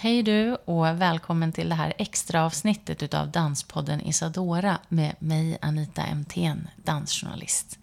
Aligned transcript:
Hej 0.01 0.23
du 0.23 0.55
och 0.55 0.87
välkommen 0.87 1.53
till 1.53 1.69
det 1.69 1.75
här 1.75 1.93
extra 1.99 2.45
avsnittet 2.45 3.03
utav 3.03 3.31
Danspodden 3.31 4.01
Isadora 4.01 4.79
med 4.89 5.15
mig 5.19 5.59
Anita 5.63 6.03
MTN, 6.15 6.69
dansjournalist. 6.77 7.79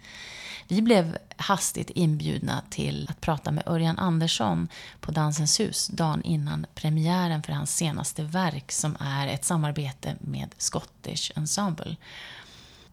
Vi 0.67 0.81
blev 0.81 1.17
hastigt 1.37 1.89
inbjudna 1.89 2.63
till 2.69 3.07
att 3.09 3.21
prata 3.21 3.51
med 3.51 3.63
Örjan 3.67 3.99
Andersson 3.99 4.67
på 4.99 5.11
Dansens 5.11 5.59
hus 5.59 5.87
dagen 5.87 6.23
innan 6.23 6.65
premiären 6.75 7.43
för 7.43 7.53
hans 7.53 7.75
senaste 7.75 8.23
verk 8.23 8.71
som 8.71 8.97
är 8.99 9.27
ett 9.27 9.45
samarbete 9.45 10.15
med 10.19 10.55
Scottish 10.57 11.31
Ensemble. 11.35 11.95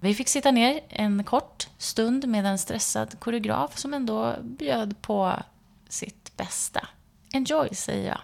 Vi 0.01 0.15
fick 0.15 0.29
sitta 0.29 0.51
ner 0.51 0.81
en 0.89 1.25
kort 1.25 1.69
stund 1.79 2.29
med 2.29 2.47
en 2.47 2.59
stressad 2.59 3.21
koreograf 3.21 3.79
som 3.79 3.95
ändå 3.95 4.37
bjöd 4.43 5.03
på 5.03 5.43
sitt 5.89 6.37
bästa. 6.37 6.89
Enjoy, 7.33 7.75
säger 7.75 8.09
jag. 8.09 8.21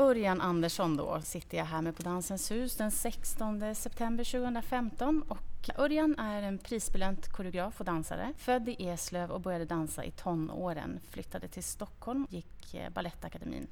Örjan 0.00 0.40
Andersson 0.40 0.96
då 0.96 1.20
sitter 1.20 1.58
jag 1.58 1.64
här 1.64 1.82
med 1.82 1.96
på 1.96 2.02
Dansens 2.02 2.50
hus 2.50 2.76
den 2.76 2.90
16 2.90 3.74
september 3.74 4.24
2015 4.24 5.22
och 5.28 5.70
Örjan 5.78 6.18
är 6.18 6.42
en 6.42 6.58
prisbelönt 6.58 7.28
koreograf 7.28 7.80
och 7.80 7.86
dansare. 7.86 8.32
Född 8.36 8.68
i 8.68 8.88
Eslöv 8.88 9.30
och 9.30 9.40
började 9.40 9.64
dansa 9.64 10.04
i 10.04 10.10
tonåren. 10.10 11.00
Flyttade 11.10 11.48
till 11.48 11.62
Stockholm, 11.62 12.26
gick 12.30 12.74
eh, 12.74 12.90
Balettakademin. 12.90 13.66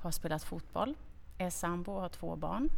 Har 0.00 0.10
spelat 0.10 0.44
fotboll, 0.44 0.94
är 1.38 1.50
sambo 1.50 1.92
och 1.92 2.00
har 2.00 2.08
två 2.08 2.36
barn. 2.36 2.70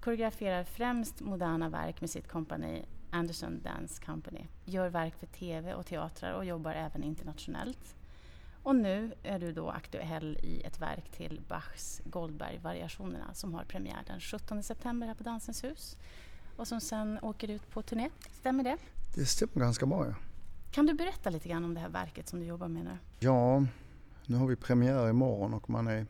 Koreograferar 0.00 0.64
främst 0.64 1.20
moderna 1.20 1.68
verk 1.68 2.00
med 2.00 2.10
sitt 2.10 2.28
kompani 2.28 2.84
Anderson 3.10 3.60
Dance 3.62 4.02
Company. 4.04 4.46
Gör 4.64 4.88
verk 4.88 5.14
för 5.14 5.26
TV 5.26 5.74
och 5.74 5.86
teatrar 5.86 6.32
och 6.32 6.44
jobbar 6.44 6.72
även 6.72 7.02
internationellt. 7.02 7.96
Och 8.64 8.76
nu 8.76 9.12
är 9.22 9.38
du 9.38 9.52
då 9.52 9.70
aktuell 9.70 10.38
i 10.42 10.62
ett 10.62 10.80
verk 10.80 11.10
till 11.10 11.40
Bachs 11.48 12.00
Goldberg-variationerna 12.04 13.34
som 13.34 13.54
har 13.54 13.64
premiär 13.64 14.02
den 14.06 14.20
17 14.20 14.62
september 14.62 15.06
här 15.06 15.14
på 15.14 15.22
Dansens 15.22 15.64
hus 15.64 15.96
och 16.56 16.68
som 16.68 16.80
sen 16.80 17.18
åker 17.22 17.50
ut 17.50 17.70
på 17.70 17.82
turné. 17.82 18.10
Stämmer 18.32 18.64
det? 18.64 18.76
Det 19.14 19.26
stämmer 19.26 19.54
ganska 19.54 19.86
bra, 19.86 20.06
ja. 20.06 20.14
Kan 20.70 20.86
du 20.86 20.94
berätta 20.94 21.30
lite 21.30 21.48
grann 21.48 21.64
om 21.64 21.74
det 21.74 21.80
här 21.80 21.88
verket 21.88 22.28
som 22.28 22.40
du 22.40 22.46
jobbar 22.46 22.68
med 22.68 22.84
nu? 22.84 22.98
Ja, 23.18 23.64
nu 24.26 24.36
har 24.36 24.46
vi 24.46 24.56
premiär 24.56 25.08
imorgon 25.08 25.54
och 25.54 25.70
man 25.70 25.86
är 25.86 26.06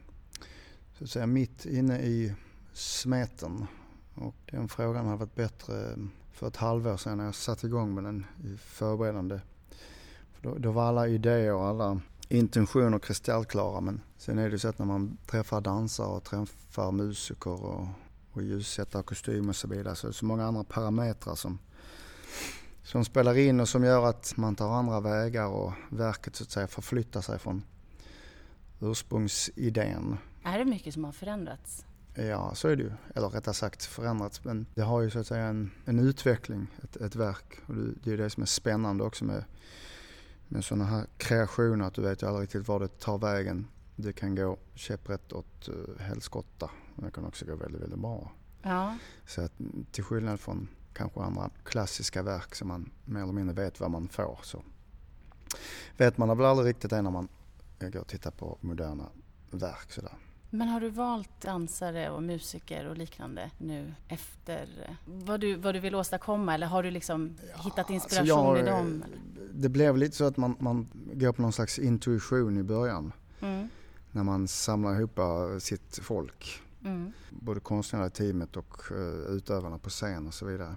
så 0.98 1.05
att 1.05 1.10
säga 1.10 1.27
mitt 1.27 1.66
inne 1.66 1.98
i 1.98 2.34
smeten. 2.72 3.66
Och 4.14 4.36
den 4.50 4.69
frågan 4.69 5.06
har 5.06 5.16
varit 5.16 5.34
bättre 5.34 5.97
för 6.32 6.48
ett 6.48 6.56
halvår 6.56 6.97
sedan 6.97 7.19
när 7.19 7.25
jag 7.25 7.34
satte 7.34 7.66
igång 7.66 7.94
med 7.94 8.05
den 8.05 8.27
i 8.44 8.56
förberedande. 8.56 9.41
För 10.32 10.43
då, 10.43 10.59
då 10.59 10.72
var 10.72 10.88
alla 10.88 11.09
idéer 11.09 11.54
och 11.54 11.64
alla 11.64 12.00
intentioner 12.29 12.99
kristallklara 12.99 13.81
men 13.81 14.01
sen 14.17 14.39
är 14.39 14.51
det 14.51 14.59
så 14.59 14.69
att 14.69 14.79
när 14.79 14.87
man 14.87 15.17
träffar 15.27 15.61
dansare 15.61 16.07
och 16.07 16.25
träffar 16.25 16.93
musiker 16.93 17.65
och, 17.65 17.89
och 18.33 18.43
ljussättare, 18.43 19.03
kostym 19.03 19.49
och 19.49 19.57
så 19.57 19.69
vidare 19.69 19.95
så 19.95 20.07
är 20.07 20.09
det 20.09 20.15
så 20.15 20.25
många 20.25 20.45
andra 20.45 20.65
parametrar 20.65 21.35
som, 21.35 21.59
som 22.83 23.05
spelar 23.05 23.39
in 23.39 23.61
och 23.61 23.69
som 23.69 23.85
gör 23.85 24.07
att 24.07 24.37
man 24.37 24.57
tar 24.57 24.73
andra 24.73 25.01
vägar 25.01 25.47
och 25.47 25.73
verket 25.91 26.37
så 26.37 26.45
att 26.45 26.51
säga 26.51 26.67
förflyttar 26.67 27.21
sig 27.21 27.39
från 27.39 27.62
ursprungsidén. 28.81 30.19
Är 30.43 30.59
det 30.59 30.65
mycket 30.65 30.95
som 30.95 31.05
har 31.05 31.12
förändrats? 31.12 31.85
Ja, 32.15 32.55
så 32.55 32.69
är 32.69 32.77
det 32.77 32.83
ju. 32.83 32.93
Eller 33.15 33.29
rättare 33.29 33.55
sagt 33.55 33.85
förändrats. 33.85 34.45
Men 34.45 34.67
det 34.75 34.83
har 34.83 35.01
ju 35.01 35.11
så 35.11 35.19
att 35.19 35.27
säga 35.27 35.45
en, 35.45 35.71
en 35.85 35.99
utveckling, 35.99 36.67
ett, 36.83 36.97
ett 36.97 37.17
verk. 37.17 37.61
Och 37.67 37.75
det, 37.75 37.95
det 38.03 38.12
är 38.12 38.17
det 38.17 38.31
som 38.31 38.43
är 38.43 38.47
spännande 38.47 39.05
också 39.05 39.25
med 39.25 39.45
med 40.54 40.65
sådana 40.65 40.84
här 40.84 41.06
kreationer 41.16 41.84
att 41.84 41.94
du 41.94 42.03
vet 42.03 42.22
aldrig 42.22 42.42
riktigt 42.42 42.69
var 42.69 42.81
det 42.81 42.98
tar 42.98 43.19
vägen. 43.19 43.66
Det 43.97 44.12
kan 44.12 44.34
gå 44.34 44.59
käpprätt 44.75 45.32
åt 45.32 45.69
uh, 45.69 46.00
helskotta 46.00 46.70
men 46.94 47.04
det 47.04 47.10
kan 47.10 47.25
också 47.25 47.47
gå 47.47 47.54
väldigt, 47.54 47.82
väldigt 47.82 47.98
bra. 47.98 48.32
Ja. 48.62 48.98
Så 49.26 49.41
att 49.43 49.53
till 49.93 50.04
skillnad 50.04 50.41
från 50.41 50.69
kanske 50.93 51.20
andra 51.20 51.50
klassiska 51.64 52.22
verk 52.22 52.54
som 52.54 52.69
man 52.69 52.91
mer 53.04 53.22
eller 53.22 53.32
mindre 53.32 53.64
vet 53.64 53.81
vad 53.81 53.91
man 53.91 54.09
får 54.09 54.38
så 54.43 54.62
vet 55.97 56.19
man 56.19 56.38
väl 56.38 56.47
aldrig 56.47 56.69
riktigt 56.69 56.91
det 56.91 57.03
när 57.03 57.10
man 57.10 57.28
går 57.81 58.00
och 58.00 58.09
tittar 58.09 58.31
på 58.31 58.59
moderna 58.60 59.09
verk 59.50 59.93
sådär. 59.93 60.14
Men 60.54 60.69
har 60.69 60.81
du 60.81 60.91
valt 60.91 61.41
dansare 61.41 62.10
och 62.10 62.22
musiker 62.22 62.87
och 62.87 62.97
liknande 62.97 63.50
nu 63.59 63.94
efter 64.09 64.69
vad 65.04 65.41
du, 65.41 65.54
vad 65.54 65.75
du 65.75 65.81
vill 65.81 65.94
åstadkomma 65.94 66.54
eller 66.54 66.66
har 66.66 66.82
du 66.82 66.91
liksom 66.91 67.37
ja, 67.50 67.62
hittat 67.65 67.91
inspiration 67.91 68.56
alltså 68.56 68.70
jag, 68.70 68.78
i 68.78 68.82
dem? 68.82 69.04
Det 69.54 69.69
blev 69.69 69.97
lite 69.97 70.16
så 70.16 70.25
att 70.25 70.37
man, 70.37 70.56
man 70.59 70.87
går 71.12 71.32
på 71.32 71.43
någon 71.43 71.53
slags 71.53 71.78
intuition 71.78 72.59
i 72.59 72.62
början. 72.62 73.12
Mm. 73.41 73.69
När 74.10 74.22
man 74.22 74.48
samlar 74.48 74.94
ihop 74.98 75.20
sitt 75.62 75.98
folk. 76.03 76.62
Mm. 76.84 77.12
Både 77.31 77.60
konstnärliga 77.60 78.10
teamet 78.10 78.56
och 78.56 78.93
uh, 78.93 79.37
utövarna 79.37 79.78
på 79.78 79.91
scen 79.91 80.26
och 80.26 80.34
så 80.34 80.47
vidare. 80.47 80.75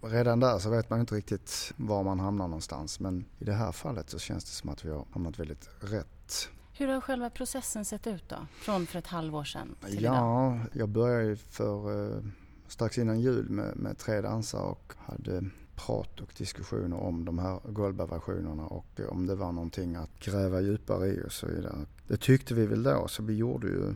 Redan 0.00 0.40
där 0.40 0.58
så 0.58 0.70
vet 0.70 0.90
man 0.90 1.00
inte 1.00 1.14
riktigt 1.14 1.72
var 1.76 2.02
man 2.02 2.20
hamnar 2.20 2.48
någonstans 2.48 3.00
men 3.00 3.24
i 3.38 3.44
det 3.44 3.52
här 3.52 3.72
fallet 3.72 4.10
så 4.10 4.18
känns 4.18 4.44
det 4.44 4.50
som 4.50 4.70
att 4.70 4.84
vi 4.84 4.90
har 4.90 5.04
hamnat 5.12 5.38
väldigt 5.38 5.68
rätt. 5.80 6.50
Hur 6.80 6.88
har 6.88 7.00
själva 7.00 7.30
processen 7.30 7.84
sett 7.84 8.06
ut 8.06 8.28
då? 8.28 8.36
Från 8.52 8.86
för 8.86 8.98
ett 8.98 9.06
halvår 9.06 9.44
sedan 9.44 9.74
till 9.80 10.02
ja, 10.02 10.54
idag? 10.54 10.60
jag 10.72 10.88
började 10.88 11.36
för 11.36 12.06
eh, 12.16 12.22
strax 12.68 12.98
innan 12.98 13.20
jul 13.20 13.50
med, 13.50 13.76
med 13.76 13.98
tre 13.98 14.20
dansare 14.20 14.62
och 14.62 14.92
hade 14.98 15.44
prat 15.74 16.20
och 16.20 16.32
diskussioner 16.36 16.96
om 16.96 17.24
de 17.24 17.38
här 17.38 17.60
Goldberg-versionerna 17.64 18.66
och 18.66 19.00
om 19.08 19.26
det 19.26 19.34
var 19.34 19.52
någonting 19.52 19.96
att 19.96 20.20
gräva 20.20 20.60
djupare 20.60 21.06
i 21.06 21.22
och 21.26 21.32
så 21.32 21.46
vidare. 21.46 21.86
Det 22.08 22.16
tyckte 22.16 22.54
vi 22.54 22.66
väl 22.66 22.82
då 22.82 23.08
så 23.08 23.22
vi 23.22 23.36
gjorde 23.36 23.66
ju 23.66 23.94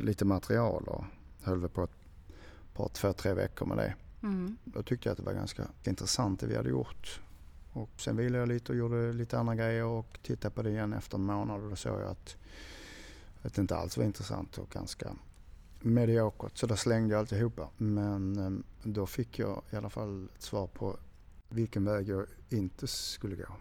lite 0.00 0.24
material 0.24 0.84
och 0.86 1.04
höll 1.42 1.58
väl 1.58 1.70
på 1.70 1.84
ett 1.84 1.96
par, 2.74 2.88
två, 2.88 3.12
tre 3.12 3.32
veckor 3.34 3.66
med 3.66 3.76
det. 3.76 3.94
Mm. 4.22 4.56
Då 4.64 4.82
tyckte 4.82 5.08
jag 5.08 5.12
att 5.12 5.18
det 5.18 5.24
var 5.24 5.32
ganska 5.32 5.62
intressant 5.84 6.40
det 6.40 6.46
vi 6.46 6.56
hade 6.56 6.70
gjort. 6.70 7.20
Och 7.76 7.90
sen 7.96 8.16
vilade 8.16 8.38
jag 8.38 8.48
lite 8.48 8.72
och 8.72 8.78
gjorde 8.78 9.12
lite 9.12 9.38
andra 9.38 9.54
grejer 9.54 9.84
och 9.84 10.18
tittade 10.22 10.54
på 10.54 10.62
det 10.62 10.70
igen 10.70 10.92
efter 10.92 11.18
en 11.18 11.24
månad 11.24 11.62
och 11.62 11.70
då 11.70 11.76
såg 11.76 12.00
jag 12.00 12.10
att, 12.10 12.36
att 13.42 13.54
det 13.54 13.60
inte 13.60 13.76
alls 13.76 13.96
var 13.96 14.04
intressant 14.04 14.58
och 14.58 14.70
ganska 14.70 15.16
mediokert. 15.80 16.58
Så 16.58 16.66
då 16.66 16.76
slängde 16.76 17.14
jag 17.14 17.18
alltihopa. 17.18 17.68
Men 17.76 18.38
ehm, 18.38 18.62
då 18.82 19.06
fick 19.06 19.38
jag 19.38 19.62
i 19.70 19.76
alla 19.76 19.90
fall 19.90 20.28
ett 20.34 20.42
svar 20.42 20.66
på 20.66 20.96
vilken 21.48 21.84
väg 21.84 22.08
jag 22.08 22.26
inte 22.48 22.86
skulle 22.86 23.36
gå. 23.36 23.56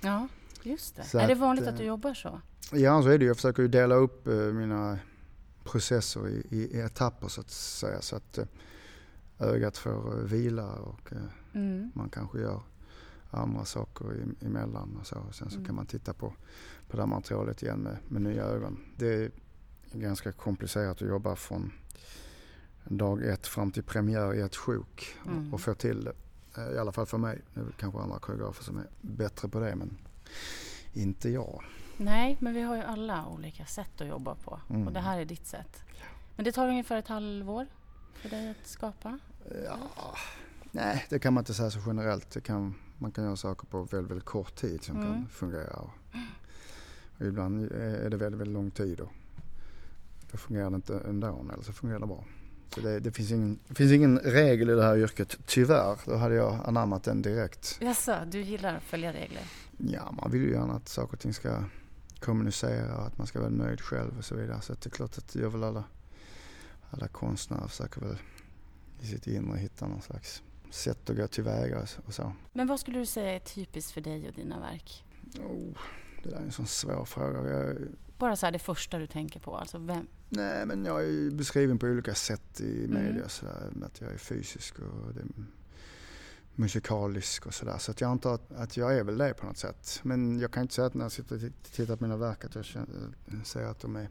Ja, 0.00 0.28
just 0.62 0.96
det. 0.96 1.04
Så 1.04 1.18
är 1.18 1.28
det 1.28 1.34
vanligt 1.34 1.64
att, 1.64 1.68
att 1.68 1.76
du 1.76 1.82
eh, 1.82 1.88
jobbar 1.88 2.14
så? 2.14 2.40
Ja, 2.72 3.02
så 3.02 3.08
är 3.08 3.18
det. 3.18 3.24
Jag 3.24 3.36
försöker 3.36 3.62
ju 3.62 3.68
dela 3.68 3.94
upp 3.94 4.26
eh, 4.26 4.34
mina 4.34 4.98
processer 5.64 6.28
i, 6.28 6.46
i, 6.50 6.80
etapper 6.80 7.28
så 7.28 7.40
att 7.40 7.50
säga. 7.50 8.00
Så 8.00 8.16
att 8.16 8.38
eh, 8.38 8.46
ögat 9.38 9.78
får 9.78 10.22
vila 10.22 10.72
och 10.72 11.12
mm. 11.52 11.90
man 11.94 12.10
kanske 12.10 12.38
gör 12.38 12.60
andra 13.36 13.64
saker 13.64 14.26
emellan 14.40 14.96
och 15.00 15.06
så. 15.06 15.16
Sen 15.32 15.50
så 15.50 15.56
mm. 15.56 15.66
kan 15.66 15.74
man 15.74 15.86
titta 15.86 16.12
på, 16.12 16.32
på 16.88 16.96
det 16.96 17.02
här 17.02 17.06
materialet 17.06 17.62
igen 17.62 17.78
med, 17.78 17.96
med 18.08 18.22
nya 18.22 18.44
ögon. 18.44 18.80
Det 18.96 19.14
är 19.14 19.30
ganska 19.92 20.32
komplicerat 20.32 21.02
att 21.02 21.08
jobba 21.08 21.36
från 21.36 21.72
dag 22.84 23.22
ett 23.22 23.46
fram 23.46 23.70
till 23.70 23.82
premiär 23.82 24.34
i 24.34 24.40
ett 24.40 24.56
sjok 24.56 25.16
mm. 25.26 25.54
och 25.54 25.60
få 25.60 25.74
till 25.74 26.04
det. 26.04 26.14
Eh, 26.56 26.74
I 26.74 26.78
alla 26.78 26.92
fall 26.92 27.06
för 27.06 27.18
mig. 27.18 27.40
Det 27.54 27.60
är 27.60 27.66
kanske 27.78 28.00
andra 28.00 28.18
koreografer 28.18 28.64
som 28.64 28.78
är 28.78 28.86
bättre 29.00 29.48
på 29.48 29.60
det 29.60 29.76
men 29.76 29.98
inte 30.92 31.28
jag. 31.28 31.64
Nej, 31.96 32.36
men 32.40 32.54
vi 32.54 32.62
har 32.62 32.76
ju 32.76 32.82
alla 32.82 33.26
olika 33.26 33.66
sätt 33.66 34.00
att 34.00 34.08
jobba 34.08 34.34
på 34.34 34.60
mm. 34.70 34.86
och 34.86 34.92
det 34.92 35.00
här 35.00 35.20
är 35.20 35.24
ditt 35.24 35.46
sätt. 35.46 35.84
Men 36.36 36.44
det 36.44 36.52
tar 36.52 36.68
ungefär 36.68 36.96
ett 36.96 37.08
halvår 37.08 37.66
för 38.14 38.28
dig 38.28 38.50
att 38.50 38.66
skapa? 38.66 39.18
Ja, 39.64 40.14
nej, 40.70 41.06
det 41.08 41.18
kan 41.18 41.34
man 41.34 41.40
inte 41.40 41.54
säga 41.54 41.70
så 41.70 41.80
generellt. 41.86 42.30
Det 42.30 42.40
kan 42.40 42.74
man 42.98 43.12
kan 43.12 43.24
göra 43.24 43.36
saker 43.36 43.66
på 43.66 43.82
väldigt, 43.82 44.10
väldigt 44.10 44.24
kort 44.24 44.54
tid 44.54 44.82
som 44.82 44.96
mm. 44.96 45.08
kan 45.08 45.28
fungera. 45.28 45.76
Och 45.76 47.26
ibland 47.26 47.72
är 47.72 48.10
det 48.10 48.16
väldigt, 48.16 48.40
väldigt 48.40 48.54
lång 48.54 48.70
tid 48.70 49.00
och 49.00 49.12
då 50.30 50.38
fungerar 50.38 50.70
det 50.70 50.76
inte 50.76 50.98
ändå 51.08 51.46
eller 51.52 51.62
så 51.62 51.72
fungerar 51.72 52.00
det 52.00 52.06
bra. 52.06 52.24
Så 52.74 52.80
det, 52.80 53.00
det, 53.00 53.12
finns 53.12 53.30
ingen, 53.30 53.58
finns 53.70 53.92
ingen 53.92 54.18
regel 54.18 54.70
i 54.70 54.74
det 54.74 54.82
här 54.82 54.96
yrket, 54.96 55.38
tyvärr. 55.46 55.98
Då 56.04 56.16
hade 56.16 56.34
jag 56.34 56.60
anammat 56.64 57.04
den 57.04 57.22
direkt. 57.22 57.78
Jaså, 57.80 58.16
du 58.30 58.40
gillar 58.40 58.76
att 58.76 58.82
följa 58.82 59.12
regler? 59.12 59.42
Ja, 59.78 60.12
man 60.12 60.30
vill 60.30 60.42
ju 60.42 60.50
gärna 60.50 60.74
att 60.74 60.88
saker 60.88 61.12
och 61.12 61.20
ting 61.20 61.34
ska 61.34 61.64
kommunicera 62.20 62.96
och 62.96 63.06
att 63.06 63.18
man 63.18 63.26
ska 63.26 63.40
vara 63.40 63.50
nöjd 63.50 63.80
själv 63.80 64.18
och 64.18 64.24
så 64.24 64.34
vidare. 64.34 64.60
Så 64.60 64.72
det 64.72 64.86
är 64.86 64.90
klart 64.90 65.18
att 65.18 65.34
gör 65.34 65.48
väl 65.48 65.64
alla, 65.64 65.84
alla 66.90 67.08
konstnärer 67.08 67.68
försöker 67.68 68.00
väl 68.00 68.16
i 69.00 69.06
sitt 69.06 69.26
inre 69.26 69.58
hitta 69.58 69.86
någon 69.86 70.02
slags 70.02 70.42
sätt 70.74 71.10
att 71.10 71.16
gå 71.16 71.26
tillväga 71.26 71.86
och 72.06 72.14
så. 72.14 72.32
Men 72.52 72.66
vad 72.66 72.80
skulle 72.80 72.98
du 72.98 73.06
säga 73.06 73.34
är 73.34 73.38
typiskt 73.38 73.92
för 73.92 74.00
dig 74.00 74.28
och 74.28 74.34
dina 74.34 74.60
verk? 74.60 75.04
Oh, 75.38 75.78
det 76.22 76.30
där 76.30 76.36
är 76.36 76.42
en 76.42 76.52
sån 76.52 76.66
svår 76.66 77.04
fråga. 77.04 77.50
Jag, 77.50 77.76
Bara 78.18 78.36
så 78.36 78.46
här 78.46 78.52
det 78.52 78.58
första 78.58 78.98
du 78.98 79.06
tänker 79.06 79.40
på, 79.40 79.56
alltså 79.56 79.78
vem? 79.78 80.06
Nej, 80.28 80.66
men 80.66 80.84
jag 80.84 81.00
är 81.00 81.08
ju 81.08 81.30
beskriven 81.30 81.78
på 81.78 81.86
olika 81.86 82.14
sätt 82.14 82.60
i 82.60 82.86
media. 82.88 83.10
Mm. 83.10 83.28
Så 83.28 83.46
där, 83.46 83.86
att 83.86 84.00
jag 84.00 84.12
är 84.12 84.18
fysisk 84.18 84.78
och 84.78 85.14
det, 85.14 85.24
musikalisk 86.54 87.46
och 87.46 87.54
sådär. 87.54 87.78
Så 87.78 87.90
att 87.90 88.00
jag 88.00 88.10
antar 88.10 88.34
att, 88.34 88.52
att 88.52 88.76
jag 88.76 88.98
är 88.98 89.04
väl 89.04 89.18
det 89.18 89.34
på 89.34 89.46
något 89.46 89.58
sätt. 89.58 90.00
Men 90.02 90.38
jag 90.38 90.50
kan 90.50 90.62
inte 90.62 90.74
säga 90.74 90.86
att 90.86 90.94
när 90.94 91.04
jag 91.04 91.12
sitter 91.12 91.34
och 91.34 91.72
tittar 91.72 91.96
på 91.96 92.04
mina 92.04 92.16
verk 92.16 92.44
att 92.44 92.54
jag 92.54 92.64
ser 93.44 93.64
att 93.64 93.80
de 93.80 93.96
är 93.96 94.08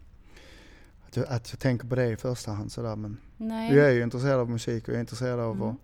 att 1.07 1.17
jag, 1.17 1.25
att 1.27 1.51
jag 1.51 1.59
tänker 1.59 1.87
på 1.87 1.95
det 1.95 2.07
i 2.07 2.15
första 2.15 2.51
hand 2.51 2.71
sådär. 2.71 2.95
Men 2.95 3.17
Nej. 3.37 3.75
jag 3.75 3.85
är 3.85 3.91
ju 3.91 4.03
intresserad 4.03 4.39
av 4.39 4.49
musik 4.49 4.83
och 4.83 4.89
jag 4.89 4.95
är 4.95 4.99
intresserad 4.99 5.39
av 5.39 5.55
mm. 5.55 5.67
att 5.67 5.75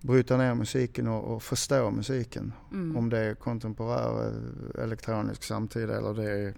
bryta 0.00 0.36
ner 0.36 0.54
musiken 0.54 1.08
och, 1.08 1.34
och 1.34 1.42
förstå 1.42 1.90
musiken. 1.90 2.52
Mm. 2.72 2.96
Om 2.96 3.10
det 3.10 3.18
är 3.18 3.34
kontemporär 3.34 4.26
eh, 4.26 4.82
elektronisk 4.82 5.42
samtid 5.42 5.90
eller 5.90 6.14
det 6.14 6.30
är 6.30 6.54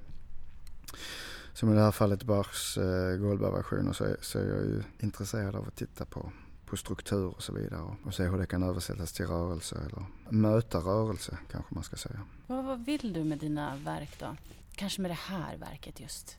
som 1.52 1.72
i 1.72 1.74
det 1.74 1.80
här 1.80 1.92
fallet 1.92 2.22
Bachs 2.22 2.76
eh, 2.76 3.16
Goldberg-versioner 3.16 3.92
så, 3.92 4.06
så 4.20 4.38
är 4.38 4.44
jag 4.44 4.64
ju 4.64 4.82
intresserad 4.98 5.56
av 5.56 5.66
att 5.66 5.76
titta 5.76 6.04
på 6.04 6.32
på 6.68 6.76
struktur 6.76 7.26
och 7.26 7.42
så 7.42 7.52
vidare 7.52 7.96
och 8.04 8.14
se 8.14 8.22
hur 8.22 8.38
det 8.38 8.46
kan 8.46 8.62
översättas 8.62 9.12
till 9.12 9.26
rörelse 9.26 9.76
eller 9.76 10.06
möta 10.28 10.78
rörelse 10.78 11.38
kanske 11.52 11.74
man 11.74 11.84
ska 11.84 11.96
säga. 11.96 12.20
Vad, 12.46 12.64
vad 12.64 12.84
vill 12.84 13.12
du 13.12 13.24
med 13.24 13.38
dina 13.38 13.76
verk 13.76 14.16
då? 14.18 14.36
Kanske 14.74 15.02
med 15.02 15.10
det 15.10 15.18
här 15.26 15.56
verket 15.56 16.00
just? 16.00 16.36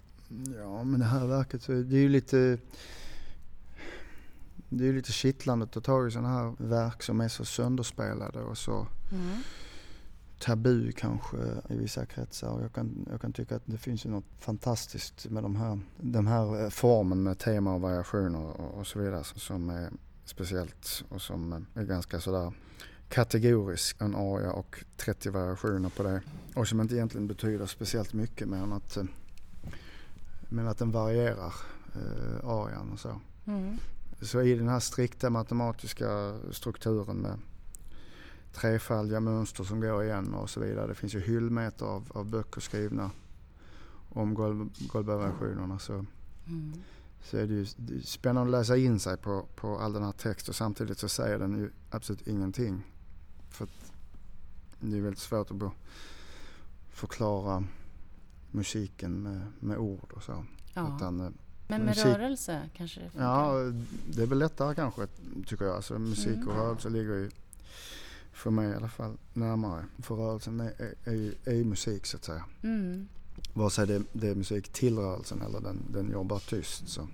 Ja, 0.58 0.84
men 0.84 1.00
det 1.00 1.06
här 1.06 1.28
verket, 1.28 1.68
det 1.68 1.74
är 1.74 2.02
ju 2.02 2.10
lite 2.10 2.58
det 4.70 4.88
är 4.88 4.94
lite 4.94 5.12
kittlande 5.12 5.66
att 5.66 5.72
ta 5.72 5.82
tag 5.82 6.08
i 6.08 6.12
sådana 6.12 6.30
här 6.30 6.54
verk 6.58 7.04
som 7.04 7.22
är 7.22 7.28
så 7.28 7.46
sönderspelade 7.46 8.40
och 8.40 8.58
så 8.58 8.88
mm. 9.12 9.38
tabu 10.40 10.92
kanske 10.92 11.38
i 11.70 11.76
vissa 11.78 12.06
kretsar. 12.06 12.62
Jag 12.62 12.74
kan, 12.74 13.08
jag 13.12 13.22
kan 13.22 13.34
tycka 13.34 13.56
att 13.56 13.64
det 13.66 13.78
finns 13.78 14.06
ju 14.06 14.10
något 14.10 14.26
fantastiskt 14.40 15.30
med 15.30 15.44
de 15.44 15.56
här, 15.56 15.80
den 15.98 16.28
här 16.28 16.64
eh, 16.64 16.70
formen 16.70 17.24
med 17.24 17.40
tema 17.40 17.74
och 17.74 17.82
variationer 17.82 18.40
och, 18.40 18.78
och 18.80 18.88
så 18.88 19.00
vidare 19.00 19.24
som 19.24 19.70
är 19.70 19.90
speciellt 20.26 21.04
och 21.10 21.22
som 21.22 21.66
är 21.74 21.84
ganska 21.84 22.20
sådär 22.20 22.54
kategorisk. 23.10 24.02
En 24.02 24.16
aria 24.16 24.52
och 24.52 24.84
30 24.98 25.30
variationer 25.30 25.90
på 25.90 26.04
det. 26.04 26.22
Och 26.56 26.68
som 26.68 26.82
inte 26.82 26.96
egentligen 26.96 27.28
betyder 27.28 27.66
speciellt 27.66 28.14
mycket 28.14 28.48
mer 28.48 28.58
än 28.58 28.74
att, 28.74 28.98
men 30.42 30.68
att 30.68 30.78
den 30.78 30.92
varierar, 30.92 31.54
eh, 31.96 32.50
arian 32.50 32.92
och 32.94 33.00
så. 33.00 33.22
Mm. 33.48 33.78
Så 34.22 34.42
i 34.42 34.56
den 34.56 34.68
här 34.68 34.80
strikta 34.80 35.30
matematiska 35.30 36.40
strukturen 36.52 37.18
med 37.18 37.40
trefaldiga 38.54 39.20
mönster 39.20 39.64
som 39.64 39.80
går 39.80 40.04
igen 40.04 40.34
och 40.34 40.50
så 40.50 40.60
vidare. 40.60 40.88
Det 40.88 40.96
finns 40.96 41.16
ju 41.16 41.20
hyllmeter 41.20 41.86
av, 41.86 42.12
av 42.14 42.26
böcker 42.26 42.62
skrivna 42.62 43.12
om 44.10 44.34
Goldberg-versionerna. 44.34 45.80
Så 45.80 45.94
mm 46.48 46.74
så 47.22 47.38
är 47.38 47.48
det 47.48 47.54
ju 47.54 47.66
spännande 48.04 48.58
att 48.58 48.62
läsa 48.62 48.78
in 48.78 49.00
sig 49.00 49.18
på, 49.18 49.46
på 49.56 49.78
all 49.78 49.94
den 49.94 50.04
här 50.04 50.12
texten 50.12 50.52
och 50.52 50.56
samtidigt 50.56 50.98
så 50.98 51.10
säger 51.10 51.40
den 51.40 51.58
ju 51.58 51.72
absolut 51.90 52.28
ingenting. 52.28 52.84
För 53.50 53.68
det 54.80 54.98
är 54.98 55.02
väldigt 55.02 55.20
svårt 55.20 55.52
att 55.52 55.72
förklara 56.90 57.64
musiken 58.52 59.24
med, 59.24 59.42
med 59.60 59.78
ord 59.78 60.12
och 60.16 60.24
så. 60.24 60.46
Ja. 60.74 60.96
Utan, 60.96 61.20
eh, 61.20 61.30
men 61.70 61.86
med 61.86 61.88
musik, 61.88 62.06
rörelse 62.06 62.70
kanske 62.78 63.00
det 63.00 63.10
funkar? 63.10 63.26
Ja, 63.26 63.74
det 64.10 64.22
är 64.22 64.26
väl 64.26 64.38
lättare 64.38 64.76
kanske 64.76 65.08
tycker 65.46 65.66
jag. 65.66 65.76
Alltså, 65.76 66.00
musik 66.00 66.36
mm. 66.36 66.48
och 66.48 66.56
rörelse 66.56 66.90
ligger 66.90 67.14
ju 67.14 67.30
för 68.34 68.52
mig 68.52 68.70
i 68.70 68.76
alla 68.76 68.90
fall 68.90 69.18
närmare. 69.34 69.86
För 69.98 70.16
rörelsen 70.16 70.60
är, 70.60 70.74
är, 70.78 70.94
är, 71.04 71.34
är 71.46 71.54
ju 71.54 71.64
musik 71.64 72.06
så 72.06 72.18
att 72.18 72.24
säga. 72.24 72.44
Mm. 72.64 73.08
Vare 73.54 73.70
sig 73.70 73.88
det, 73.88 74.02
det 74.14 74.28
är 74.28 74.36
musik 74.36 74.70
till 74.70 74.98
rörelsen 74.98 75.42
eller 75.42 75.60
den, 75.60 75.78
den 75.94 76.12
jobbar 76.12 76.40
tyst. 76.40 76.90
Så. 76.90 77.08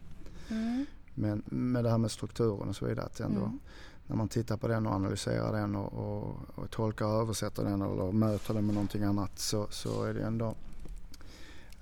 Mm. 0.49 0.85
Men 1.13 1.43
med 1.45 1.83
det 1.83 1.89
här 1.89 1.97
med 1.97 2.11
strukturen 2.11 2.69
och 2.69 2.75
så 2.75 2.85
vidare. 2.85 3.05
Att 3.05 3.19
ändå, 3.19 3.41
mm. 3.41 3.59
När 4.07 4.15
man 4.15 4.27
tittar 4.27 4.57
på 4.57 4.67
den 4.67 4.87
och 4.87 4.93
analyserar 4.93 5.53
den 5.53 5.75
och, 5.75 5.93
och, 5.93 6.37
och 6.55 6.71
tolkar 6.71 7.05
och 7.05 7.21
översätter 7.21 7.63
den 7.63 7.81
eller 7.81 8.11
möter 8.11 8.53
den 8.53 8.65
med 8.65 8.75
någonting 8.75 9.03
annat 9.03 9.39
så, 9.39 9.67
så 9.69 10.03
är 10.03 10.13
det 10.13 10.23
ändå 10.23 10.55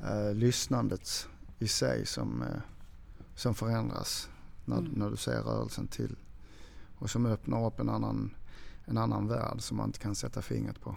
eh, 0.04 0.34
lyssnandet 0.34 1.28
i 1.60 1.68
sig 1.68 2.06
som, 2.06 2.42
eh, 2.42 2.62
som 3.36 3.56
förändras 3.56 4.30
när, 4.66 4.78
mm. 4.78 4.92
när 4.92 5.10
du 5.10 5.18
ser 5.18 5.42
rörelsen 5.42 5.88
till. 5.88 6.16
Och 6.98 7.10
som 7.10 7.26
öppnar 7.26 7.66
upp 7.66 7.80
en 7.80 7.90
annan, 7.90 8.36
en 8.86 8.98
annan 8.98 9.28
värld 9.28 9.62
som 9.62 9.78
man 9.78 9.90
inte 9.90 10.00
kan 10.00 10.16
sätta 10.16 10.42
fingret 10.42 10.82
på. 10.82 10.96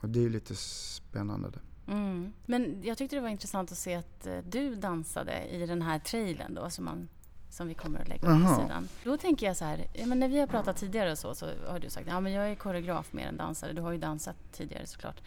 Och 0.00 0.08
det 0.08 0.24
är 0.24 0.28
lite 0.28 0.54
spännande 0.56 1.50
det. 1.50 1.92
Mm. 1.92 2.32
Men 2.46 2.82
jag 2.82 2.98
tyckte 2.98 3.16
det 3.16 3.22
var 3.22 3.28
intressant 3.28 3.72
att 3.72 3.78
se 3.78 3.94
att 3.94 4.26
eh, 4.26 4.38
du 4.48 4.74
dansade 4.74 5.44
i 5.50 5.66
den 5.66 5.82
här 5.82 5.98
trailern 5.98 6.54
då 6.54 6.70
som, 6.70 6.84
man, 6.84 7.08
som 7.50 7.68
vi 7.68 7.74
kommer 7.74 8.00
att 8.00 8.08
lägga 8.08 8.20
på 8.20 8.62
sidan. 8.62 8.88
Då 9.04 9.16
tänker 9.16 9.46
jag 9.46 9.56
så 9.56 9.64
här, 9.64 9.86
ja, 9.94 10.06
men 10.06 10.20
när 10.20 10.28
vi 10.28 10.40
har 10.40 10.46
pratat 10.46 10.76
tidigare 10.76 11.16
så, 11.16 11.34
så 11.34 11.46
har 11.68 11.78
du 11.78 11.90
sagt 11.90 12.08
att 12.08 12.24
ja, 12.24 12.30
jag 12.30 12.50
är 12.50 12.54
koreograf 12.54 13.12
mer 13.12 13.26
än 13.26 13.36
dansare. 13.36 13.72
Du 13.72 13.82
har 13.82 13.92
ju 13.92 13.98
dansat 13.98 14.36
tidigare 14.52 14.86
såklart. 14.86 15.20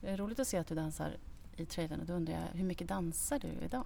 Det 0.00 0.08
är 0.08 0.16
roligt 0.16 0.38
att 0.38 0.48
se 0.48 0.56
att 0.56 0.66
du 0.66 0.74
dansar 0.74 1.16
i 1.60 1.66
trailern 1.66 2.00
och 2.00 2.06
då 2.06 2.12
undrar 2.12 2.34
jag, 2.34 2.58
hur 2.58 2.64
mycket 2.64 2.88
dansar 2.88 3.38
du 3.38 3.64
idag? 3.64 3.84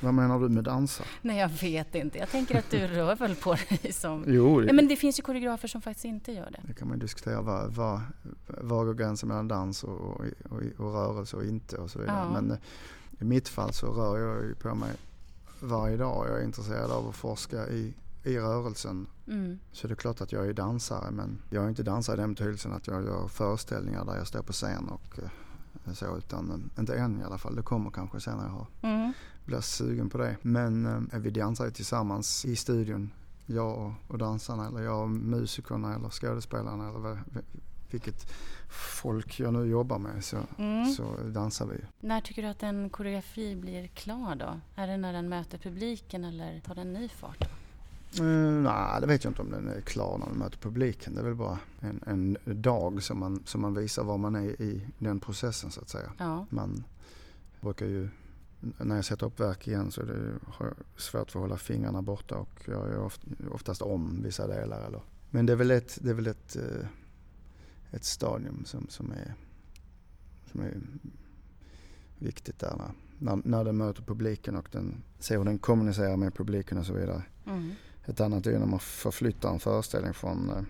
Vad 0.00 0.14
menar 0.14 0.40
du 0.40 0.48
med 0.48 0.64
dansa? 0.64 1.04
Nej, 1.22 1.38
jag 1.38 1.48
vet 1.48 1.94
inte. 1.94 2.18
Jag 2.18 2.30
tänker 2.30 2.58
att 2.58 2.70
du 2.70 2.86
rör 2.86 3.16
väl 3.16 3.34
på 3.34 3.56
dig 3.82 3.92
som... 3.92 4.24
Jo, 4.26 4.60
det... 4.60 4.66
Ja, 4.66 4.72
men 4.72 4.88
det 4.88 4.96
finns 4.96 5.18
ju 5.18 5.22
koreografer 5.22 5.68
som 5.68 5.82
faktiskt 5.82 6.04
inte 6.04 6.32
gör 6.32 6.50
det. 6.50 6.60
Det 6.62 6.74
kan 6.74 6.88
man 6.88 6.98
diskutera. 6.98 7.42
Var, 7.42 7.68
var, 7.68 8.00
var 8.46 8.84
går 8.84 8.94
gränsen 8.94 9.28
mellan 9.28 9.48
dans 9.48 9.84
och, 9.84 10.00
och, 10.00 10.24
och, 10.50 10.62
och 10.76 10.92
rörelse 10.92 11.36
och 11.36 11.44
inte 11.44 11.76
och 11.76 11.90
så 11.90 11.98
vidare. 11.98 12.16
Ja. 12.16 12.40
Men 12.40 12.50
eh, 12.50 12.58
i 13.20 13.24
mitt 13.24 13.48
fall 13.48 13.72
så 13.72 13.86
rör 13.86 14.18
jag 14.18 14.44
ju 14.44 14.54
på 14.54 14.74
mig 14.74 14.90
varje 15.60 15.96
dag. 15.96 16.26
Jag 16.28 16.40
är 16.40 16.44
intresserad 16.44 16.90
av 16.90 17.08
att 17.08 17.14
forska 17.14 17.68
i, 17.68 17.94
i 18.24 18.38
rörelsen. 18.38 19.06
Mm. 19.26 19.58
Så 19.72 19.88
det 19.88 19.94
är 19.94 19.96
klart 19.96 20.20
att 20.20 20.32
jag 20.32 20.48
är 20.48 20.52
dansare 20.52 21.10
men 21.10 21.38
jag 21.50 21.64
är 21.64 21.68
inte 21.68 21.82
dansare 21.82 22.16
i 22.16 22.20
den 22.20 22.34
betydelsen 22.34 22.72
att 22.72 22.86
jag 22.86 23.04
gör 23.04 23.28
föreställningar 23.28 24.04
där 24.04 24.16
jag 24.16 24.26
står 24.26 24.42
på 24.42 24.52
scen 24.52 24.88
och 24.88 25.18
eh, 25.18 25.30
så 25.94 26.16
utan 26.16 26.50
eh, 26.50 26.80
inte 26.80 26.98
än 26.98 27.20
i 27.20 27.24
alla 27.24 27.38
fall. 27.38 27.56
Det 27.56 27.62
kommer 27.62 27.90
kanske 27.90 28.20
sen 28.20 28.36
när 28.36 28.44
jag 28.44 28.52
har 28.52 28.66
mm 28.82 29.12
blir 29.48 29.60
sugen 29.60 30.10
på 30.10 30.18
det. 30.18 30.36
Men 30.42 30.86
eh, 31.12 31.18
vi 31.18 31.30
dansar 31.30 31.70
tillsammans 31.70 32.44
i 32.44 32.56
studion. 32.56 33.10
Jag 33.46 33.94
och, 34.08 34.18
dansarna 34.18 34.66
eller 34.66 34.80
jag 34.80 35.02
och 35.02 35.08
musikerna 35.10 35.94
eller 35.94 36.08
skådespelarna 36.08 36.88
eller 36.88 36.98
vad, 36.98 37.18
vilket 37.90 38.32
folk 38.68 39.40
jag 39.40 39.52
nu 39.52 39.64
jobbar 39.64 39.98
med 39.98 40.24
så, 40.24 40.36
mm. 40.58 40.86
så 40.92 41.16
dansar 41.24 41.66
vi. 41.66 41.80
När 42.00 42.20
tycker 42.20 42.42
du 42.42 42.48
att 42.48 42.62
en 42.62 42.90
koreografi 42.90 43.56
blir 43.56 43.86
klar 43.86 44.34
då? 44.34 44.60
Är 44.74 44.86
det 44.86 44.96
när 44.96 45.12
den 45.12 45.28
möter 45.28 45.58
publiken 45.58 46.24
eller 46.24 46.60
tar 46.60 46.74
den 46.74 46.92
ny 46.92 47.08
fart? 47.08 47.48
Mm, 48.18 48.62
nej, 48.62 49.00
det 49.00 49.06
vet 49.06 49.24
jag 49.24 49.30
inte 49.30 49.42
om 49.42 49.50
den 49.50 49.68
är 49.68 49.80
klar 49.80 50.18
när 50.18 50.26
den 50.26 50.38
möter 50.38 50.58
publiken. 50.58 51.14
Det 51.14 51.20
är 51.20 51.24
väl 51.24 51.34
bara 51.34 51.58
en, 51.80 52.02
en 52.06 52.36
dag 52.62 53.02
som 53.02 53.18
man, 53.18 53.42
som 53.44 53.60
man 53.60 53.74
visar 53.74 54.04
var 54.04 54.18
man 54.18 54.34
är 54.34 54.62
i 54.62 54.86
den 54.98 55.20
processen 55.20 55.70
så 55.70 55.80
att 55.80 55.88
säga. 55.88 56.12
Ja. 56.18 56.46
Man 56.50 56.84
brukar 57.60 57.86
ju 57.86 58.08
när 58.60 58.96
jag 58.96 59.04
sätter 59.04 59.26
upp 59.26 59.40
verk 59.40 59.68
igen 59.68 59.90
så 59.90 60.00
är 60.00 60.06
det 60.06 60.32
svårt 60.96 61.30
för 61.30 61.38
att 61.38 61.42
hålla 61.42 61.56
fingrarna 61.56 62.02
borta 62.02 62.36
och 62.36 62.62
jag 62.64 62.88
gör 62.88 63.10
oftast 63.50 63.82
om 63.82 64.22
vissa 64.22 64.46
delar. 64.46 64.86
Eller. 64.86 65.00
Men 65.30 65.46
det 65.46 65.52
är 65.52 65.56
väl 65.56 65.70
ett, 65.70 65.98
det 66.02 66.10
är 66.10 66.14
väl 66.14 66.26
ett, 66.26 66.56
eh, 66.56 66.86
ett 67.90 68.04
stadium 68.04 68.64
som, 68.64 68.86
som, 68.88 69.12
är, 69.12 69.34
som 70.52 70.60
är 70.60 70.76
viktigt 72.18 72.58
där 72.58 72.92
när, 73.18 73.40
när 73.44 73.64
den 73.64 73.76
möter 73.76 74.02
publiken 74.02 74.56
och 74.56 74.68
den 74.72 75.02
ser 75.18 75.38
hur 75.38 75.44
den 75.44 75.58
kommunicerar 75.58 76.16
med 76.16 76.34
publiken 76.34 76.78
och 76.78 76.86
så 76.86 76.92
vidare. 76.92 77.22
Mm. 77.46 77.70
Ett 78.08 78.20
annat 78.20 78.46
är 78.46 78.58
när 78.58 78.66
man 78.66 78.80
förflyttar 78.80 79.50
en 79.52 79.60
föreställning 79.60 80.14
från 80.14 80.50
eh, 80.50 80.62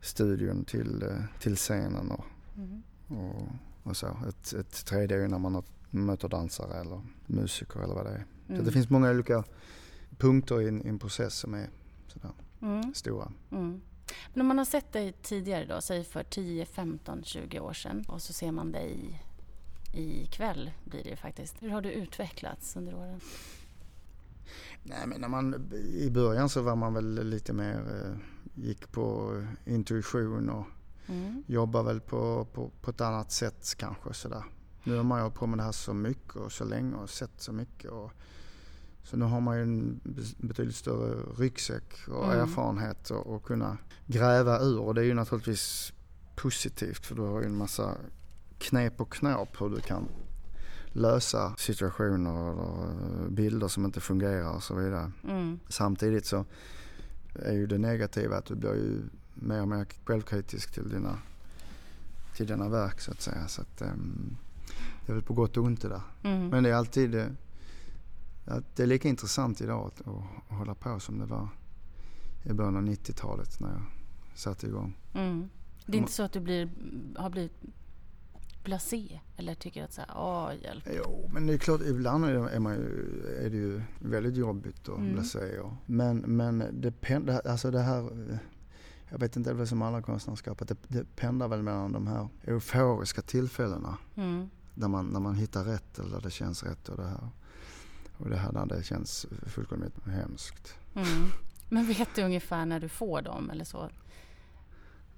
studion 0.00 0.64
till, 0.64 1.02
eh, 1.02 1.40
till 1.40 1.56
scenen 1.56 2.10
och, 2.10 2.24
mm. 2.56 2.82
och, 3.08 3.48
och, 3.82 3.96
så. 3.96 4.16
Ett, 4.28 4.52
ett 4.52 4.86
tredje 4.86 5.24
är 5.24 5.28
när 5.28 5.38
man 5.38 5.62
möter 5.90 6.28
dansare 6.28 6.80
eller 6.80 7.00
musiker 7.26 7.80
eller 7.80 7.94
vad 7.94 8.06
det 8.06 8.10
är. 8.10 8.24
Mm. 8.48 8.58
Så 8.58 8.62
det 8.66 8.72
finns 8.72 8.90
många 8.90 9.10
olika 9.10 9.44
punkter 10.18 10.60
i 10.62 10.68
en, 10.68 10.86
i 10.86 10.88
en 10.88 10.98
process 10.98 11.34
som 11.34 11.54
är 11.54 11.70
sådär 12.06 12.30
mm. 12.62 12.94
stora. 12.94 13.32
Mm. 13.50 13.80
Men 14.32 14.40
om 14.40 14.46
man 14.46 14.58
har 14.58 14.64
sett 14.64 14.92
dig 14.92 15.12
tidigare 15.22 15.64
då, 15.64 15.80
säg 15.80 16.04
för 16.04 16.22
10, 16.22 16.66
15, 16.66 17.24
20 17.24 17.60
år 17.60 17.72
sedan 17.72 18.04
och 18.08 18.22
så 18.22 18.32
ser 18.32 18.52
man 18.52 18.72
dig 18.72 19.20
ikväll 19.92 20.70
blir 20.84 21.04
det 21.04 21.10
ju 21.10 21.16
faktiskt. 21.16 21.62
Hur 21.62 21.68
har 21.70 21.80
du 21.80 21.92
utvecklats 21.92 22.76
under 22.76 22.94
åren? 22.94 23.20
Nej 24.82 25.06
men 25.06 25.20
när 25.20 25.28
man, 25.28 25.72
i 25.74 26.10
början 26.10 26.48
så 26.48 26.62
var 26.62 26.76
man 26.76 26.94
väl 26.94 27.28
lite 27.28 27.52
mer, 27.52 27.76
eh, 27.76 28.16
gick 28.54 28.92
på 28.92 29.34
intuition 29.64 30.48
och 30.48 30.66
mm. 31.06 31.42
jobbade 31.46 31.84
väl 31.84 32.00
på, 32.00 32.46
på, 32.52 32.70
på 32.80 32.90
ett 32.90 33.00
annat 33.00 33.32
sätt 33.32 33.74
kanske 33.76 34.14
sådär. 34.14 34.44
Nu 34.84 34.96
har 34.96 35.04
man 35.04 35.24
ju 35.24 35.30
på 35.30 35.46
med 35.46 35.58
det 35.58 35.62
här 35.62 35.72
så 35.72 35.94
mycket 35.94 36.36
och 36.36 36.52
så 36.52 36.64
länge 36.64 36.94
och 36.94 37.10
sett 37.10 37.40
så 37.40 37.52
mycket. 37.52 37.90
Och, 37.90 38.12
så 39.02 39.16
nu 39.16 39.24
har 39.24 39.40
man 39.40 39.56
ju 39.56 39.62
en 39.62 40.00
betydligt 40.38 40.76
större 40.76 41.14
ryggsäck 41.36 42.08
och 42.08 42.24
mm. 42.24 42.40
erfarenhet 42.40 43.10
och, 43.10 43.26
och 43.26 43.44
kunna 43.44 43.78
gräva 44.06 44.60
ur. 44.60 44.80
Och 44.80 44.94
det 44.94 45.00
är 45.00 45.04
ju 45.04 45.14
naturligtvis 45.14 45.92
positivt 46.36 47.06
för 47.06 47.14
du 47.14 47.22
har 47.22 47.40
ju 47.40 47.46
en 47.46 47.56
massa 47.56 47.94
knep 48.58 49.00
och 49.00 49.12
knåp 49.12 49.60
hur 49.60 49.68
du 49.68 49.80
kan 49.80 50.08
lösa 50.92 51.54
situationer 51.56 52.52
eller 52.52 53.30
bilder 53.30 53.68
som 53.68 53.84
inte 53.84 54.00
fungerar 54.00 54.56
och 54.56 54.62
så 54.62 54.74
vidare. 54.74 55.12
Mm. 55.24 55.60
Samtidigt 55.68 56.26
så 56.26 56.44
är 57.34 57.52
ju 57.52 57.66
det 57.66 57.78
negativa 57.78 58.36
att 58.36 58.46
du 58.46 58.54
blir 58.54 58.74
ju 58.74 59.02
mer 59.34 59.60
och 59.60 59.68
mer 59.68 59.86
självkritisk 60.04 60.72
till 60.72 60.88
dina, 60.88 61.18
till 62.36 62.46
dina 62.46 62.68
verk 62.68 63.00
så 63.00 63.10
att 63.10 63.20
säga. 63.20 63.48
Så 63.48 63.62
att, 63.62 63.82
um, 63.82 64.36
det 65.06 65.12
är 65.12 65.14
väl 65.14 65.24
på 65.24 65.34
gott 65.34 65.56
och 65.56 65.64
ont 65.64 65.82
det 65.82 65.88
där. 65.88 66.02
Mm. 66.22 66.48
Men 66.48 66.62
det 66.62 66.70
är 66.70 66.74
alltid 66.74 67.10
det, 67.10 67.34
det 68.74 68.82
är 68.82 68.86
lika 68.86 69.08
intressant 69.08 69.60
idag 69.60 69.86
att, 69.86 70.08
att 70.08 70.56
hålla 70.58 70.74
på 70.74 71.00
som 71.00 71.18
det 71.18 71.26
var 71.26 71.48
i 72.42 72.52
början 72.52 72.76
av 72.76 72.82
90-talet 72.82 73.60
när 73.60 73.68
jag 73.68 73.82
satte 74.34 74.66
igång. 74.66 74.96
Mm. 75.14 75.48
Det 75.86 75.96
är 75.96 76.00
inte 76.00 76.12
så 76.12 76.22
att 76.22 76.32
du 76.32 76.40
blir, 76.40 76.70
har 77.16 77.30
blivit 77.30 77.62
blasé 78.68 79.20
eller 79.36 79.54
tycker 79.54 79.84
att 79.84 79.92
så 79.92 80.00
här, 80.00 80.10
åh 80.16 80.52
hjälp. 80.62 80.88
Jo, 80.96 81.30
men 81.32 81.46
det 81.46 81.54
är 81.54 81.58
klart 81.58 81.80
ibland 81.80 82.24
är, 82.24 82.58
man 82.58 82.74
ju, 82.74 83.22
är 83.46 83.50
det 83.50 83.56
ju 83.56 83.82
väldigt 83.98 84.36
jobbigt 84.36 84.88
att 84.88 84.98
mm. 84.98 85.12
blasé. 85.12 85.58
Och, 85.58 85.72
men, 85.86 86.18
men 86.18 86.64
det, 86.72 87.40
alltså 87.44 87.70
det 87.70 87.80
här, 87.80 88.10
jag 89.08 89.18
vet 89.18 89.36
inte, 89.36 89.52
det 89.52 89.62
är 89.62 89.66
som 89.66 89.82
alla 89.82 90.02
konstnärskap, 90.02 90.62
att 90.62 90.68
det, 90.68 90.76
det 90.88 91.16
pendlar 91.16 91.48
väl 91.48 91.62
mellan 91.62 91.92
de 91.92 92.06
här 92.06 92.28
euforiska 92.44 93.22
tillfällena. 93.22 93.98
Mm. 94.16 94.50
Där, 94.74 94.88
man, 94.88 95.06
när 95.06 95.20
man 95.20 95.34
hittar 95.34 95.64
rätt 95.64 95.98
eller 95.98 96.10
där 96.10 96.20
det 96.20 96.30
känns 96.30 96.62
rätt 96.62 96.88
och 96.88 96.96
det 96.96 97.06
här. 97.06 97.28
Och 98.16 98.30
det 98.30 98.36
här 98.36 98.52
där 98.52 98.66
det 98.66 98.82
känns 98.82 99.26
fullkomligt 99.46 100.06
hemskt. 100.06 100.74
Mm. 100.94 101.28
Men 101.68 101.86
vet 101.86 102.08
du 102.14 102.22
ungefär 102.22 102.66
när 102.66 102.80
du 102.80 102.88
får 102.88 103.22
dem 103.22 103.50
eller 103.50 103.64
så? 103.64 103.90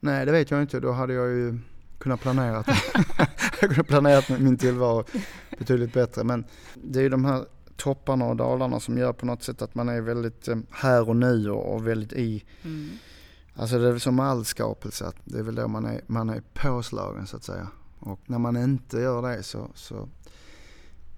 Nej, 0.00 0.26
det 0.26 0.32
vet 0.32 0.50
jag 0.50 0.62
inte. 0.62 0.80
Då 0.80 0.92
hade 0.92 1.12
jag 1.12 1.28
ju 1.28 1.58
kunnat 2.00 2.20
planera, 2.20 2.64
jag 3.60 3.70
kunde 3.70 3.84
planerat 3.84 4.28
min 4.28 4.58
tillvaro 4.58 5.04
betydligt 5.58 5.92
bättre. 5.92 6.24
Men 6.24 6.44
det 6.74 6.98
är 6.98 7.02
ju 7.02 7.08
de 7.08 7.24
här 7.24 7.44
topparna 7.76 8.24
och 8.24 8.36
dalarna 8.36 8.80
som 8.80 8.98
gör 8.98 9.12
på 9.12 9.26
något 9.26 9.42
sätt 9.42 9.62
att 9.62 9.74
man 9.74 9.88
är 9.88 10.00
väldigt 10.00 10.48
eh, 10.48 10.56
här 10.70 11.08
och 11.08 11.16
nu 11.16 11.50
och 11.50 11.86
väldigt 11.86 12.12
i. 12.12 12.44
Mm. 12.62 12.90
Alltså 13.54 13.78
det 13.78 13.88
är 13.88 13.98
som 13.98 14.20
all 14.20 14.44
skapelse, 14.44 15.06
att 15.06 15.16
det 15.24 15.38
är 15.38 15.42
väl 15.42 15.54
då 15.54 15.68
man 15.68 15.84
är, 15.84 16.00
man 16.06 16.30
är 16.30 16.42
påslagen 16.52 17.26
så 17.26 17.36
att 17.36 17.44
säga. 17.44 17.68
Och 17.98 18.20
när 18.26 18.38
man 18.38 18.56
inte 18.56 18.96
gör 18.98 19.22
det 19.22 19.42
så, 19.42 19.70
så 19.74 20.08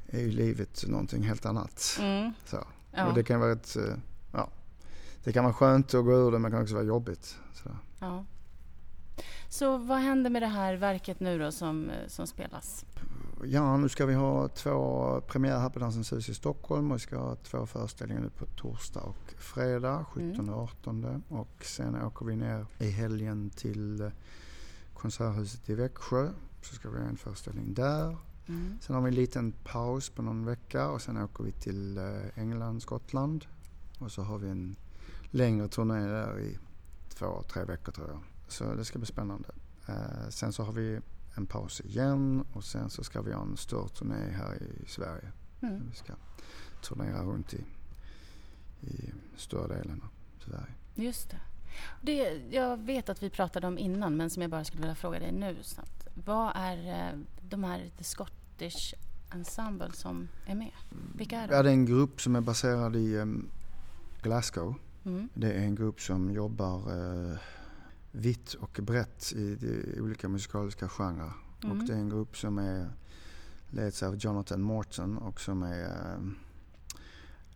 är 0.06 0.20
ju 0.20 0.30
livet 0.30 0.84
någonting 0.86 1.22
helt 1.22 1.46
annat. 1.46 1.98
Mm. 2.00 2.32
Så. 2.46 2.66
Ja. 2.90 3.06
Och 3.06 3.14
det 3.14 3.24
kan 3.24 3.40
vara 3.40 3.52
ett, 3.52 3.76
eh, 3.76 3.94
ja, 4.32 4.48
det 5.24 5.32
kan 5.32 5.44
vara 5.44 5.54
skönt 5.54 5.94
att 5.94 6.04
gå 6.04 6.12
ur 6.12 6.30
det 6.30 6.38
men 6.38 6.50
det 6.50 6.56
kan 6.56 6.62
också 6.62 6.74
vara 6.74 6.84
jobbigt. 6.84 7.36
Så. 7.52 7.70
Ja. 7.98 8.24
Så 9.52 9.76
vad 9.76 9.98
händer 9.98 10.30
med 10.30 10.42
det 10.42 10.46
här 10.46 10.74
verket 10.74 11.20
nu 11.20 11.38
då 11.38 11.52
som, 11.52 11.90
eh, 11.90 12.08
som 12.08 12.26
spelas? 12.26 12.84
Ja, 13.44 13.76
nu 13.76 13.88
ska 13.88 14.06
vi 14.06 14.14
ha 14.14 14.48
två 14.48 15.20
premiärer 15.26 15.58
här 15.58 15.70
på 15.70 15.78
Dansens 15.78 16.12
hus 16.12 16.28
i 16.28 16.34
Stockholm 16.34 16.90
och 16.90 16.96
vi 16.96 17.00
ska 17.00 17.18
ha 17.18 17.36
två 17.36 17.66
föreställningar 17.66 18.22
nu 18.22 18.30
på 18.30 18.46
torsdag 18.46 19.00
och 19.00 19.34
fredag, 19.38 20.04
17 20.10 20.48
och 20.48 20.62
18. 20.62 21.22
Och 21.28 21.64
sen 21.64 22.02
åker 22.02 22.26
vi 22.26 22.36
ner 22.36 22.66
i 22.78 22.90
helgen 22.90 23.50
till 23.50 24.00
eh, 24.00 24.08
Konserthuset 24.94 25.70
i 25.70 25.74
Växjö. 25.74 26.30
Så 26.62 26.74
ska 26.74 26.90
vi 26.90 26.98
ha 26.98 27.06
en 27.06 27.16
föreställning 27.16 27.74
där. 27.74 28.16
Mm. 28.48 28.78
Sen 28.80 28.94
har 28.94 29.02
vi 29.02 29.08
en 29.08 29.14
liten 29.14 29.52
paus 29.52 30.10
på 30.10 30.22
någon 30.22 30.44
vecka 30.44 30.90
och 30.90 31.02
sen 31.02 31.16
åker 31.16 31.44
vi 31.44 31.52
till 31.52 31.98
eh, 31.98 32.38
England, 32.38 32.82
Skottland. 32.82 33.44
Och 33.98 34.12
så 34.12 34.22
har 34.22 34.38
vi 34.38 34.48
en 34.48 34.76
längre 35.30 35.68
turné 35.68 36.06
där 36.06 36.40
i 36.40 36.58
två, 37.08 37.42
tre 37.42 37.64
veckor 37.64 37.92
tror 37.92 38.08
jag. 38.08 38.20
Så 38.52 38.74
det 38.74 38.84
ska 38.84 38.98
bli 38.98 39.06
spännande. 39.06 39.48
Eh, 39.88 40.28
sen 40.28 40.52
så 40.52 40.62
har 40.62 40.72
vi 40.72 41.00
en 41.34 41.46
paus 41.46 41.80
igen 41.80 42.44
och 42.52 42.64
sen 42.64 42.90
så 42.90 43.04
ska 43.04 43.22
vi 43.22 43.32
ha 43.32 43.42
en 43.42 43.56
större 43.56 43.88
turné 43.88 44.30
här 44.30 44.62
i 44.62 44.88
Sverige. 44.88 45.32
Mm. 45.60 45.82
Vi 45.90 45.96
ska 45.96 46.12
turnera 46.82 47.22
runt 47.22 47.54
i, 47.54 47.64
i 48.80 49.12
större 49.36 49.76
delen 49.76 50.02
av 50.02 50.10
Sverige. 50.44 50.74
Just 50.94 51.30
det. 51.30 51.40
det. 52.00 52.42
Jag 52.50 52.76
vet 52.76 53.08
att 53.08 53.22
vi 53.22 53.30
pratade 53.30 53.66
om 53.66 53.78
innan 53.78 54.16
men 54.16 54.30
som 54.30 54.42
jag 54.42 54.50
bara 54.50 54.64
skulle 54.64 54.80
vilja 54.80 54.94
fråga 54.94 55.18
dig 55.18 55.32
nu. 55.32 55.56
Snabbt. 55.62 56.08
Vad 56.14 56.52
är 56.54 56.88
eh, 56.88 57.18
de 57.48 57.64
här 57.64 57.90
The 57.98 58.04
Scottish 58.04 58.94
Ensemble 59.30 59.92
som 59.92 60.28
är 60.46 60.54
med? 60.54 60.72
Vilka 61.16 61.40
är 61.40 61.48
de? 61.48 61.54
Ja, 61.54 61.62
det 61.62 61.68
är 61.68 61.74
en 61.74 61.86
grupp 61.86 62.20
som 62.20 62.36
är 62.36 62.40
baserad 62.40 62.96
i 62.96 63.16
um, 63.16 63.48
Glasgow. 64.22 64.74
Mm. 65.04 65.28
Det 65.34 65.52
är 65.52 65.60
en 65.60 65.74
grupp 65.74 66.00
som 66.00 66.30
jobbar 66.30 66.92
uh, 66.96 67.36
vitt 68.12 68.54
och 68.54 68.78
brett 68.82 69.32
i 69.32 69.54
de 69.54 70.00
olika 70.00 70.28
musikaliska 70.28 70.88
genrer. 70.88 71.32
Mm. 71.64 71.78
Och 71.78 71.86
det 71.86 71.92
är 71.92 71.96
en 71.96 72.08
grupp 72.08 72.36
som 72.36 72.58
är 72.58 72.90
leds 73.70 74.02
av 74.02 74.16
Jonathan 74.16 74.62
Morton 74.62 75.18
och 75.18 75.40
som 75.40 75.62
är 75.62 75.82
eh, 75.82 76.20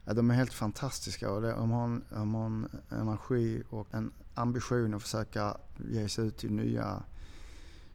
ja, 0.04 0.14
de 0.14 0.30
är 0.30 0.34
helt 0.34 0.52
fantastiska 0.52 1.30
och 1.30 1.42
de 1.42 1.70
har, 1.70 1.84
en, 1.84 2.04
de 2.10 2.34
har 2.34 2.46
en 2.46 2.68
energi 2.90 3.62
och 3.70 3.86
en 3.90 4.12
ambition 4.34 4.94
att 4.94 5.02
försöka 5.02 5.56
ge 5.90 6.08
sig 6.08 6.26
ut 6.26 6.44
i 6.44 6.48
nya, 6.48 7.02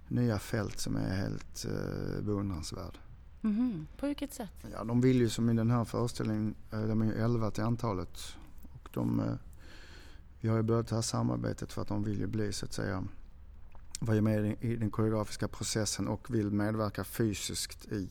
nya 0.08 0.40
fält 0.40 0.80
som 0.80 0.96
är 0.96 1.16
helt 1.16 1.66
uh, 1.66 2.24
beundransvärd. 2.24 2.98
Mm 3.44 3.58
-hmm. 3.58 4.00
På 4.00 4.08
vilket 4.08 4.34
sätt? 4.34 4.68
Ja, 4.74 4.84
de 4.84 5.02
vill 5.02 5.18
ju 5.18 5.30
som 5.30 5.50
i 5.50 5.54
den 5.54 5.72
här 5.72 5.86
föreställningen, 5.86 6.56
eh, 6.72 6.82
de 6.82 7.02
är 7.02 7.06
ju 7.06 7.14
11 7.14 7.52
till 7.52 7.64
antalet. 7.64 8.36
Och 8.74 8.90
de 8.94 9.38
vi 10.42 10.50
har 10.50 10.58
ju 10.58 10.64
börjat 10.64 10.88
det 10.88 10.96
här 10.96 11.02
samarbetet 11.02 11.74
för 11.74 11.82
att 11.82 11.88
de 11.88 12.04
vill 12.04 12.20
ju 12.20 12.28
bli 12.28 12.54
så 12.54 12.66
att 12.66 12.74
säga 12.74 13.04
vara 14.00 14.22
med 14.22 14.56
i 14.60 14.76
den 14.76 14.92
koreografiska 14.92 15.48
processen 15.48 16.08
och 16.08 16.36
vill 16.36 16.52
medverka 16.52 17.04
fysiskt 17.04 17.86
i 17.86 18.10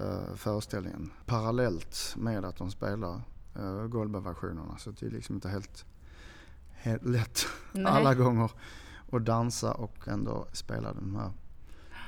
uh, 0.00 0.34
föreställningen. 0.34 1.10
Parallellt 1.26 2.14
med 2.16 2.44
att 2.44 2.56
de 2.56 2.70
spelar 2.70 3.22
uh, 3.58 3.86
Goldberg-versionerna. 3.86 4.78
Så 4.78 4.90
det 4.90 5.06
är 5.06 5.10
liksom 5.10 5.34
inte 5.34 5.48
helt, 5.48 5.84
helt 6.72 7.04
lätt 7.04 7.46
Nej. 7.72 7.86
alla 7.86 8.14
gånger 8.14 8.50
att 9.12 9.24
dansa 9.24 9.72
och 9.72 10.08
ändå 10.08 10.46
spela 10.52 10.92
de 10.92 11.16
här 11.16 11.32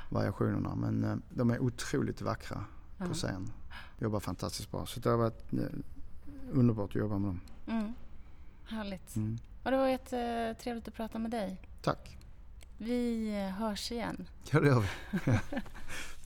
variationerna. 0.09 0.75
Men 0.75 1.05
uh, 1.05 1.17
de 1.31 1.51
är 1.51 1.59
otroligt 1.59 2.23
vackra 2.23 2.65
på 2.99 3.15
scen. 3.15 3.53
Jobbar 3.99 4.21
fantastiskt 4.21 4.71
bra. 4.71 4.87
Så 4.87 5.01
det 5.01 5.11
har 5.11 5.17
varit 5.17 5.53
uh, 5.53 5.65
underbart 6.53 6.91
att 6.91 6.95
jobba 6.95 7.19
med 7.19 7.29
dem. 7.29 7.41
Mm. 7.67 7.93
Härligt. 8.71 9.17
Mm. 9.17 9.39
Och 9.63 9.71
det 9.71 9.77
var 9.77 9.89
jättetrevligt 9.89 10.89
att 10.89 10.95
prata 10.95 11.19
med 11.19 11.31
dig. 11.31 11.57
Tack. 11.83 12.17
Vi 12.79 13.33
hörs 13.59 13.93
igen. 13.93 14.29
Ja, 14.51 14.61
det 14.61 14.69
gör 14.69 14.81
vi. 14.81 14.89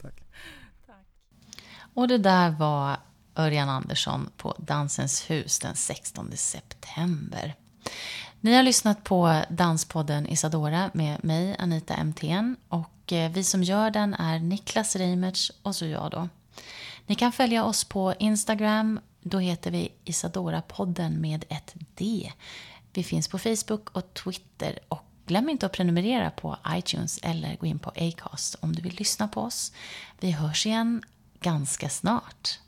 Tack. 0.01 0.23
Tack. 0.85 1.05
Och 1.93 2.07
det 2.07 2.17
där 2.17 2.49
var 2.49 2.97
Örjan 3.35 3.69
Andersson 3.69 4.29
på 4.37 4.55
Dansens 4.57 5.29
hus 5.29 5.59
den 5.59 5.75
16 5.75 6.31
september. 6.35 7.55
Ni 8.41 8.55
har 8.55 8.63
lyssnat 8.63 9.03
på 9.03 9.41
Danspodden 9.49 10.27
Isadora 10.27 10.91
med 10.93 11.23
mig, 11.23 11.55
Anita 11.59 12.03
MTN. 12.03 12.55
Och 12.67 13.13
eh, 13.13 13.31
vi 13.31 13.43
som 13.43 13.63
gör 13.63 13.91
den 13.91 14.13
är 14.13 14.39
Niklas 14.39 14.95
Reimertz 14.95 15.51
och 15.61 15.75
så 15.75 15.85
jag 15.85 16.11
då. 16.11 16.29
Ni 17.05 17.15
kan 17.15 17.31
följa 17.31 17.63
oss 17.63 17.83
på 17.83 18.13
Instagram 18.19 18.99
då 19.27 19.39
heter 19.39 19.71
vi 19.71 19.91
Isadora-podden 20.05 21.17
med 21.17 21.45
ett 21.49 21.75
D. 21.95 22.31
Vi 22.93 23.03
finns 23.03 23.27
på 23.27 23.39
Facebook 23.39 23.89
och 23.89 24.13
Twitter. 24.13 24.79
Och 24.87 25.05
glöm 25.25 25.49
inte 25.49 25.65
att 25.65 25.71
prenumerera 25.71 26.31
på 26.31 26.57
iTunes 26.69 27.19
eller 27.23 27.55
gå 27.55 27.65
in 27.65 27.79
på 27.79 27.89
Acast 27.89 28.55
om 28.59 28.75
du 28.75 28.81
vill 28.81 28.95
lyssna 28.95 29.27
på 29.27 29.41
oss. 29.41 29.71
Vi 30.19 30.31
hörs 30.31 30.65
igen 30.65 31.03
ganska 31.39 31.89
snart. 31.89 32.59